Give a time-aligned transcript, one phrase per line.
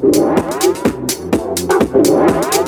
[0.00, 0.16] Thank
[2.56, 2.67] you.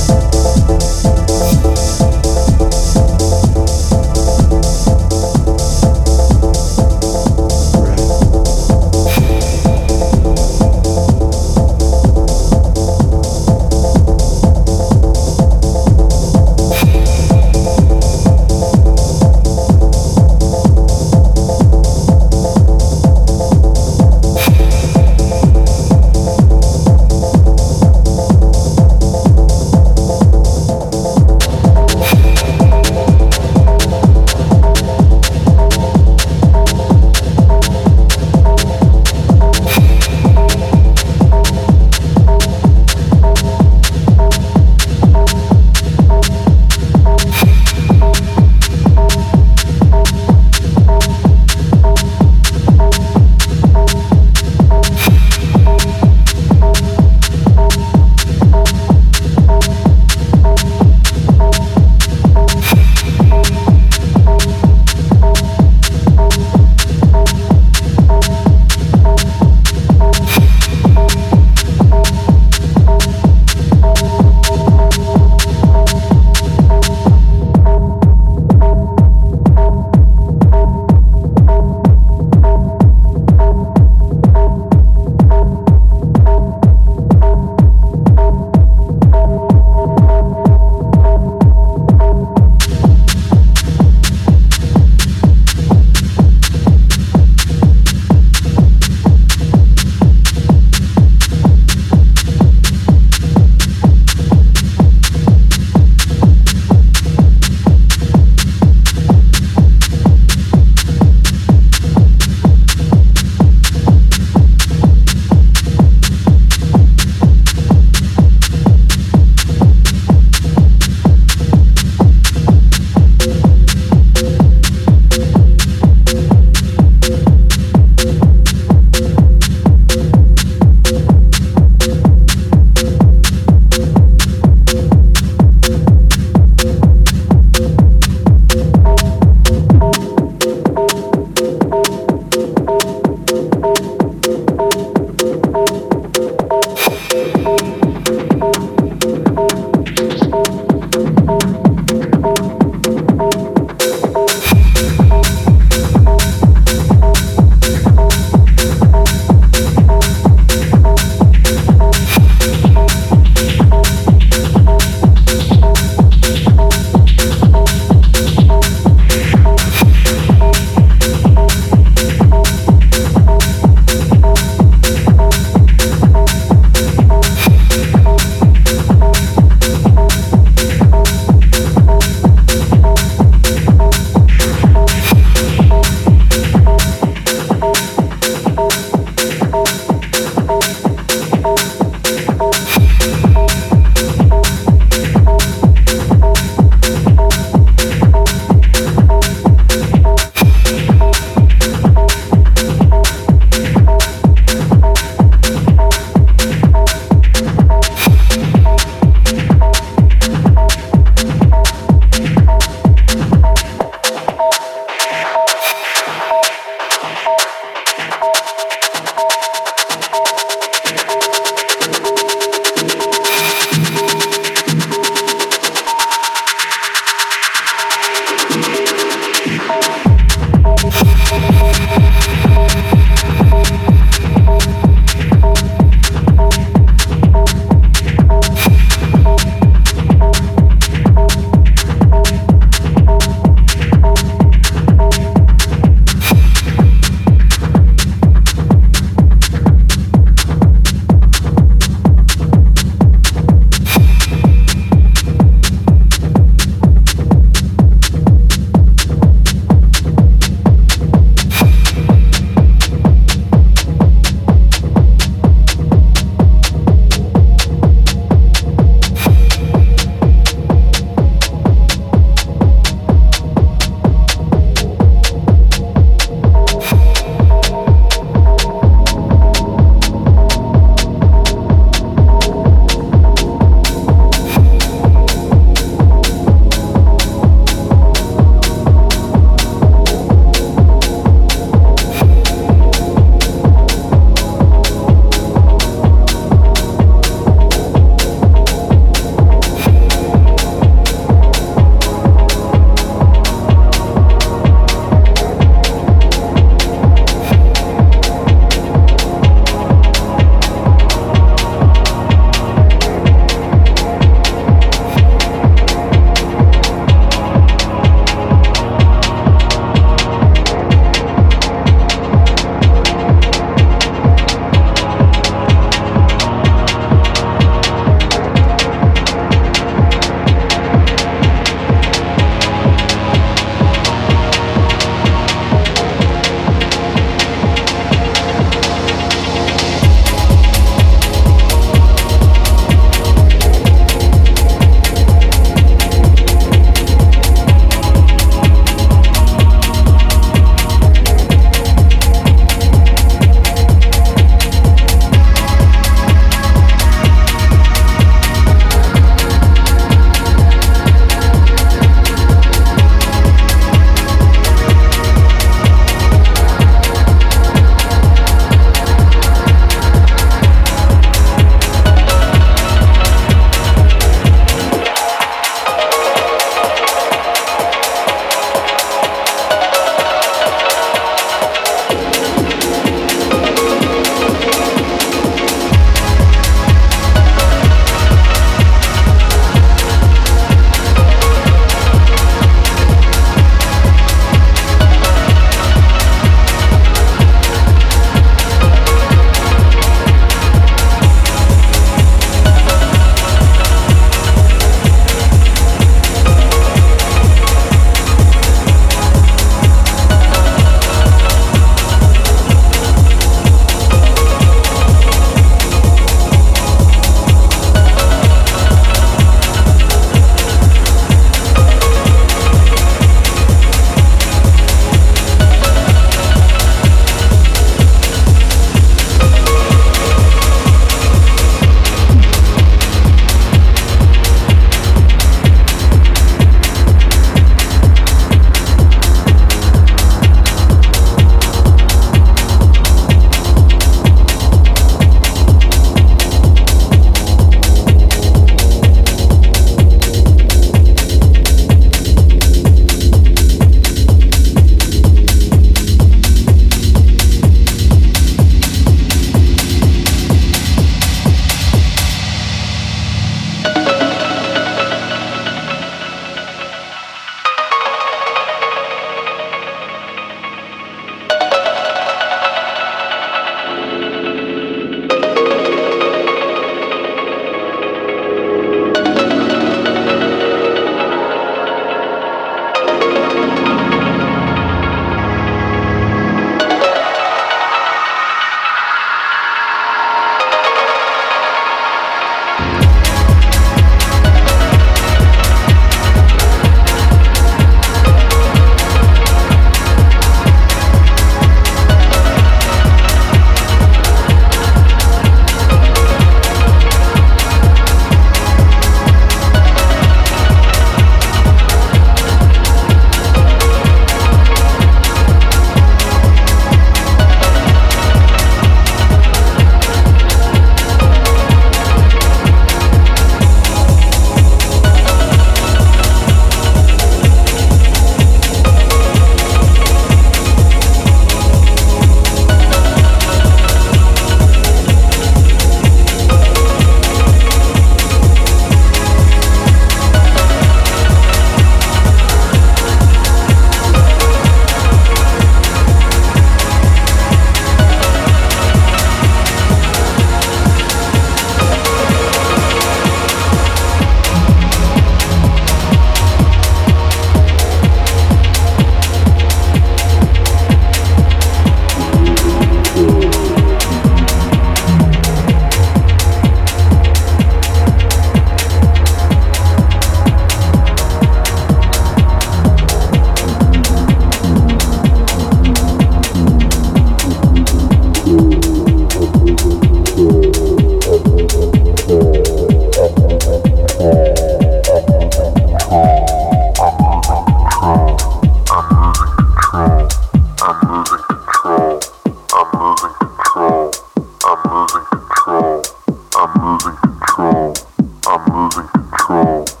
[598.53, 600.00] I'm losing control.